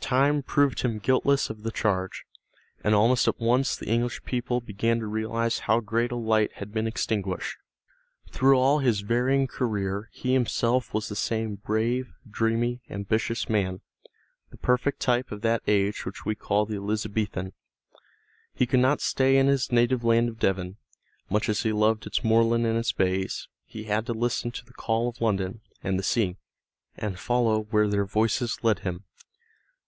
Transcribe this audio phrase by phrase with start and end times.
[0.00, 2.24] Time proved him guiltless of the charge,
[2.82, 6.72] and almost at once the English people began to realize how great a light had
[6.72, 7.58] been extinguished.
[8.30, 13.82] Through all his varying career he himself was the same brave, dreamy, ambitious man,
[14.48, 17.52] the perfect type of that age which we call the Elizabethan.
[18.54, 20.78] He could not stay in his native land of Devon;
[21.28, 24.72] much as he loved its moorland and its bays, he had to listen to the
[24.72, 26.38] call of London and the sea,
[26.96, 29.04] and follow where their voices led him.